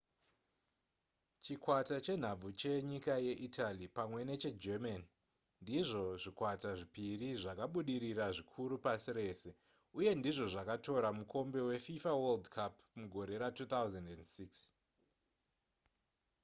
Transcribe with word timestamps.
chikwata 1.43 1.95
chenhabvu 2.05 2.49
chenyika 2.61 3.13
yeitaly 3.25 3.85
pamwe 3.97 4.21
neche 4.29 4.49
german 4.63 5.01
ndizvo 5.61 6.05
zvikwata 6.21 6.71
zvepiri 6.79 7.29
zvakabudirira 7.41 8.25
zvikuru 8.37 8.75
pasi 8.85 9.11
rese 9.19 9.49
uye 9.97 10.11
ndizvo 10.19 10.45
zvakatora 10.53 11.09
mukombe 11.17 11.59
wefifa 11.69 12.11
world 12.21 12.45
cup 12.55 12.73
mugore 12.99 13.33
ra2006 13.41 14.41